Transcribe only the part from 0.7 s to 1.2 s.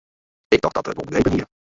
dat er it wol